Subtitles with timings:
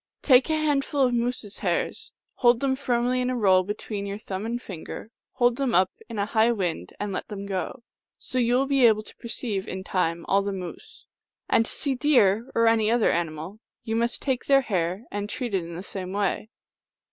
[0.23, 3.75] Take a hand ful of moose s hairs; hold them firmly in a roll be
[3.75, 7.45] tween your thumb and finger; hold them up in a high wind and let them
[7.45, 7.83] go.
[8.17, 11.05] So you will be able to perceive, in time, all the moose.
[11.47, 15.53] And to see deer, or any other animal, you must take their hair and treat
[15.53, 16.49] it in the same way."